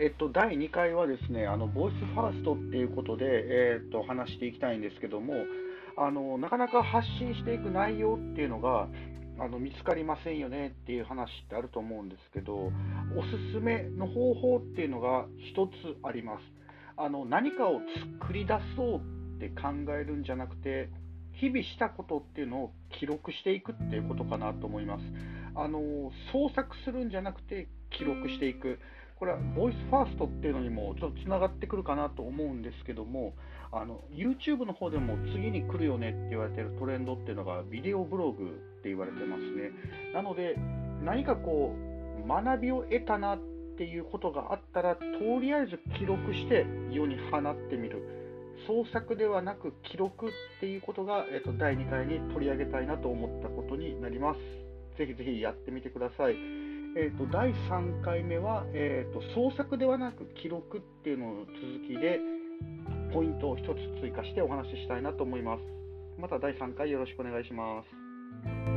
[0.00, 5.34] えっと、第2回はですね、あのボイスファーストっていうことで、えっと、話していきたいんですけども、
[5.96, 8.86] あのなかなか発信していく内容っていうのが
[9.40, 15.72] あの見つかりませんよねっていう話ってあると思うんですけど、おすすめの方法っていうのが一つ
[16.04, 16.42] あります。
[16.96, 17.80] あの何かを
[18.22, 19.00] 作り出そう
[19.36, 19.68] って考
[20.00, 20.90] えるんじゃなくて、
[21.32, 25.02] 日々したことっていうのを記録していくっていうことかなと思います。
[25.56, 28.78] あの創作するんじゃなくて記録していく。
[29.18, 33.34] これはボイスファーストっていうのにもちょっとつながってくるかなと思うんですけども、
[33.72, 38.48] あの YouTube の方でも次に来るよねって言われてるトレンドっていうのがビデオブログっ
[38.82, 39.72] て言われてますね。
[40.14, 40.56] なので、
[41.04, 43.38] 何かこう、学びを得たなっ
[43.76, 45.02] ていうことがあったら、と
[45.40, 48.02] りあえず記録して世に放ってみる。
[48.66, 54.38] 創作ではなく記録っていうことが、えっと、第2回に取り上げたいなと思ったことになります。
[54.98, 56.67] ぜひぜひやってみてください。
[57.00, 61.54] えーと、第3回目は、えーと、創作ではなく記録っていうのの続
[61.86, 62.18] きで
[63.14, 65.62] ポイントを1つ追加してお話ししたいなと思います。
[66.18, 68.67] また第3回よろしくお願いします。